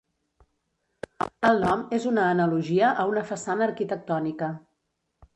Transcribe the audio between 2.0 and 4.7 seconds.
una analogia a una façana arquitectònica.